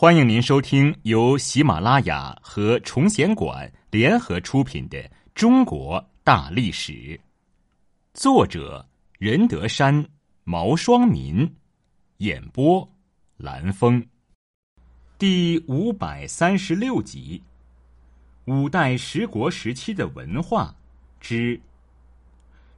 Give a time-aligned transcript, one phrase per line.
[0.00, 4.96] 欢迎您收听由喜马拉雅和崇贤馆联合出品的
[5.34, 6.92] 《中国大历史》，
[8.14, 8.88] 作者
[9.18, 10.08] 任德山、
[10.44, 11.52] 毛双民，
[12.18, 12.88] 演播
[13.38, 14.00] 蓝峰，
[15.18, 17.42] 第五百三十六集：
[18.44, 20.72] 五代十国时期的文化
[21.18, 21.60] 之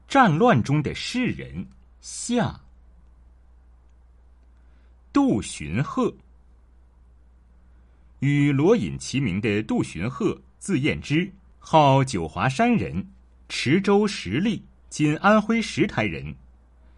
[0.09, 1.69] 战乱中的士人
[2.01, 2.59] 下，
[5.13, 6.11] 杜荀鹤。
[8.21, 13.07] 与罗隐齐名的杜荀鹤，字彦之，号九华山人，
[13.49, 16.35] 池州石砾（今安徽石台人），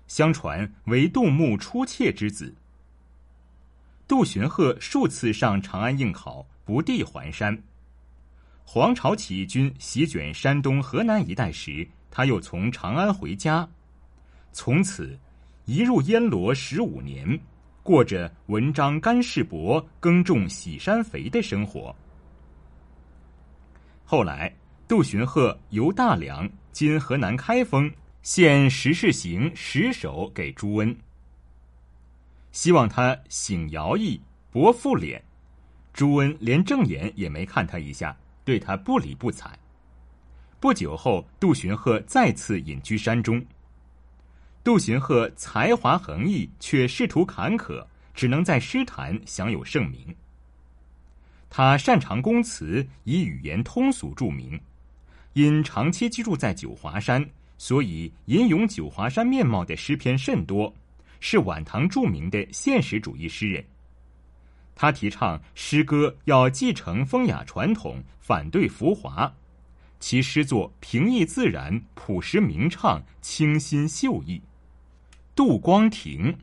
[0.08, 2.52] 相传为杜牧初妾之子。
[4.08, 7.56] 杜荀鹤数次上长安应考，不第还山。
[8.64, 13.68] 黄巢起义军席卷山东、河南一带时，他又从长安回家，
[14.52, 15.16] 从此
[15.66, 17.38] 一入燕罗十五年。
[17.82, 21.94] 过着文章干世伯耕种喜山肥的生活。
[24.04, 24.54] 后来，
[24.86, 30.96] 杜荀鹤由大梁（今河南开封）献十世行十首给朱温，
[32.52, 34.20] 希望他醒徭役、
[34.52, 35.20] 薄赋敛。
[35.92, 39.58] 朱温连正眼也没看他一下，对他不理不睬。
[40.60, 43.44] 不久后，杜荀鹤再次隐居山中。
[44.64, 50.14] 杜荀鹤才华横溢，却仕途坎坷，只能在诗坛享有盛名。
[51.50, 54.58] 他擅长宫词，以语言通俗著名。
[55.32, 60.72] 因长期居住在九华山，所以吟咏九华山面貌的诗篇甚多，
[61.20, 63.64] 是晚唐著名的现实主义诗人。
[64.74, 69.32] 他提倡诗歌要继承风雅传统，反对浮华。
[70.00, 74.40] 其诗作平易自然，朴实明畅，清新秀逸。
[75.34, 76.36] 杜光庭，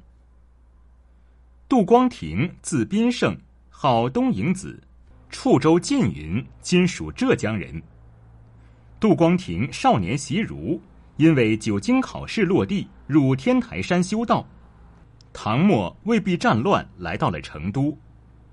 [1.67, 3.37] 杜光庭字宾胜，
[3.69, 4.81] 号东营子，
[5.29, 7.83] 处州晋云（今属浙江）人。
[8.99, 10.81] 杜光庭少年习儒，
[11.17, 14.43] 因为久经考试落地，入天台山修道。
[15.31, 17.95] 唐末魏避战乱，来到了成都，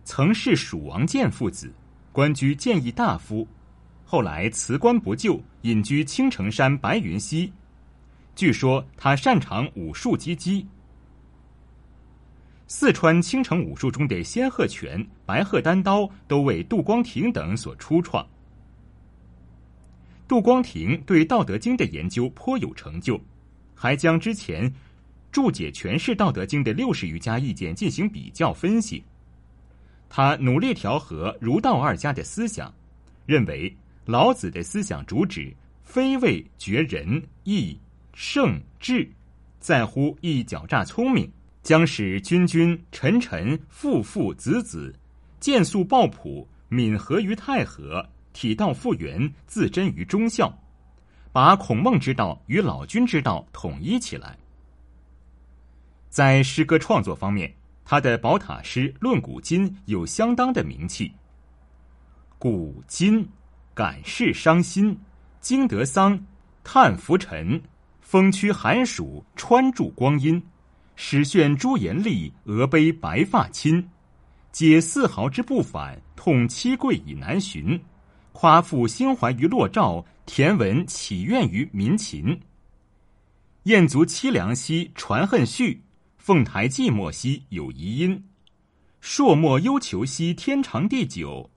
[0.05, 1.73] 曾是蜀王建父子，
[2.13, 3.49] 官居谏议大夫。
[4.05, 7.51] 后来辞官不就，隐居青城山白云溪。
[8.37, 10.65] 据说他擅长武术击击。
[12.69, 18.25] 四川青城武术中的仙鹤拳、白鹤单刀都为杜光庭等所初创。
[20.29, 23.19] 杜光庭对《道德经》的研究颇有成就，
[23.75, 24.71] 还将之前
[25.33, 29.03] 注解诠释《道德经》的六十余家意见进行比较分析。
[30.11, 32.73] 他努力调和儒道二家的思想，
[33.25, 33.75] 认为
[34.05, 35.55] 老子的思想主旨
[35.85, 37.79] 非为绝仁义。
[38.19, 39.07] 圣智，
[39.61, 41.31] 在乎一狡诈聪明，
[41.63, 44.91] 将使君君臣臣父父子子，
[45.39, 50.51] 见素抱朴，敏和于太和，体道复原，自珍于忠孝，
[51.31, 54.35] 把孔孟之道与老君之道统一起来。
[56.09, 61.13] 在诗歌创作方面，他的宝塔诗《论古今》有相当的名气。
[62.39, 63.29] 古今，
[63.75, 64.99] 感世伤心，
[65.39, 66.19] 经得丧，
[66.65, 67.61] 叹浮沉。
[68.07, 70.41] 风驱寒暑，穿著光阴；
[70.95, 73.85] 始炫朱颜丽，额悲白发亲。
[74.53, 77.83] 解四毫之不返，痛七贵以难寻。
[78.31, 82.41] 夸父心怀于洛兆，田文起怨于民秦。
[83.65, 85.81] 雁足凄凉兮，传恨绪；
[86.17, 88.25] 凤台寂寞兮，有遗音。
[89.01, 91.51] 朔漠幽囚兮，天长地久；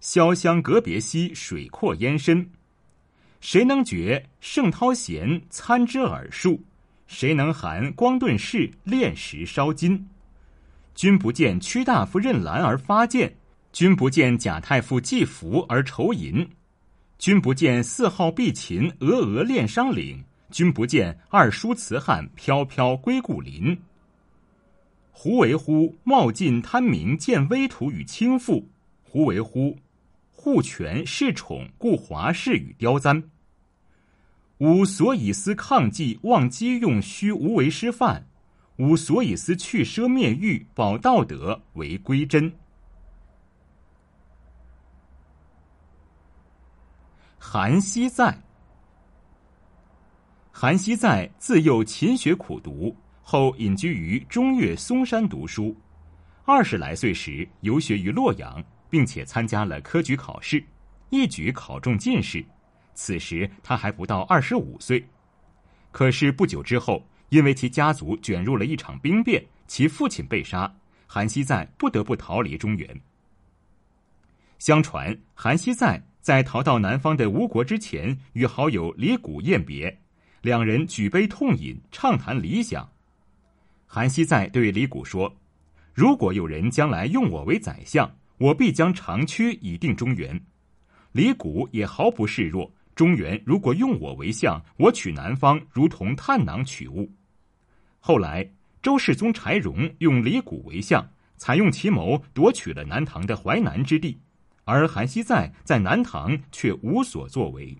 [0.00, 2.50] 潇湘隔别兮，水阔烟深。
[3.44, 6.58] 谁能觉盛涛贤参之耳数？
[7.06, 10.02] 谁能含光遁世炼石烧金？
[10.94, 13.36] 君不见屈大夫任兰而发剑，
[13.70, 16.48] 君不见贾太傅祭福而愁吟，
[17.18, 23.78] 君不见四号碧琴峨峨恋商岭，君不见二叔辞汉飘飘归故林。
[25.10, 25.94] 胡为乎？
[26.02, 28.64] 冒进贪名见威图与倾覆。
[29.02, 29.76] 胡为乎？
[30.30, 33.22] 护权恃宠故华氏与刁簪。
[34.58, 38.24] 吾所以思抗计忘机用虚无为师范，
[38.76, 42.52] 吾所以思去奢灭欲保道德为归真。
[47.36, 48.42] 韩熙载，
[50.50, 55.76] 韩熙载自幼勤学苦读，后隐居于中岳嵩山读书。
[56.44, 60.64] 二十来岁时游学于洛阳，并且参加了科举考试，
[61.10, 62.44] 一举考中进士。
[62.94, 65.04] 此时他还不到二十五岁，
[65.90, 70.72] 可是不久之后，因为其家族卷入了一场兵变，其父亲被杀，
[71.06, 73.00] 韩熙载不得不逃离中原。
[74.58, 79.98] 相传，韩熙载在逃到南方的吴国之前，与好友李谷宴别，
[80.40, 82.88] 两人举杯痛饮，畅谈理想。
[83.86, 85.36] 韩熙载对李谷说
[85.92, 90.40] ：“如果有人将来用我为宰相，我必将长驱以定中原。”
[91.12, 92.73] 李谷也毫不示弱。
[92.94, 97.10] 中原如果用我为相，我取南方如同探囊取物。
[98.00, 98.48] 后来，
[98.82, 104.18] 周世宗柴荣用李谷为相，采用奇谋夺取了南唐的淮南之地。
[104.66, 107.76] 而韩熙载在南唐却无所作为。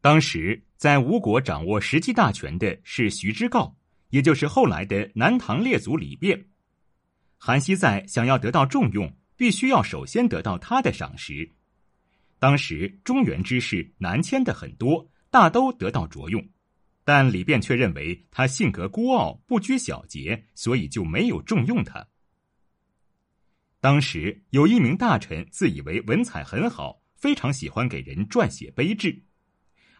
[0.00, 3.70] 当时在吴国掌握实际大权的是徐知诰，
[4.10, 6.42] 也就是后来的南唐列祖李昪。
[7.36, 11.50] 韩熙载想要得到重用，必须要首先得到他的赏识。
[12.38, 16.46] 当时中原之士南迁的很多，大都得到着用，
[17.04, 22.06] 但李昪却认为他性格孤傲，不拘小节，所以就没有重用他。
[23.80, 29.22] 当时有一名大臣自以为文采很好，非常喜欢给人撰写碑志，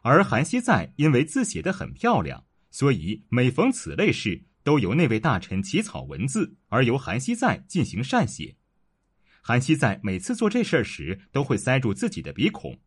[0.03, 8.57] 而韩熙载因为字写得很漂亮，所以每逢此类事，都由那位大臣起草文字，而由韩熙载进行善写。
[9.49, 12.81] 韩熙载每次做这事儿时，都会塞住自己的鼻孔。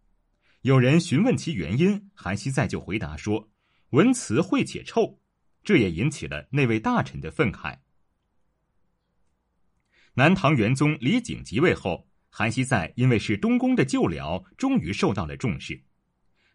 [0.63, 3.49] 有人询问其原因，韩熙载就回答说
[3.91, 5.21] ：“文辞晦且臭。”
[5.63, 7.77] 这也引起了那位大臣的愤慨。
[10.15, 15.81] 南唐元宗李璟即位后，韩熙载因为是东宫的旧僚，终于受到了重视。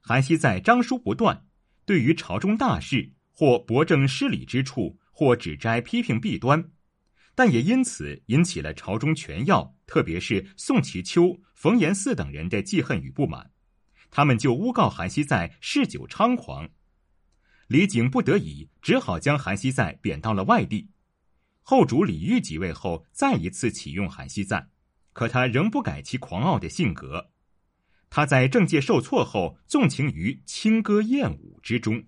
[0.02, 1.46] 韩熙载章书不断，
[1.86, 6.72] 对于朝中大事，或驳正失礼之处，或指摘批评弊端，
[7.34, 13.50] 但也因此引起了朝中权要，特别是宋其丘、冯延巳等人的记恨与不满。
[14.10, 16.68] 他们就诬告韩熙载嗜酒猖狂，
[17.66, 20.90] 李璟不得已，只好将韩熙载贬到了外地。
[21.62, 24.68] 后主李煜即位后，再一次启用韩熙载，
[25.12, 27.30] 可他仍不改其狂傲的性格。
[28.10, 32.04] 他在政界受挫后，纵情于轻歌艳舞之中。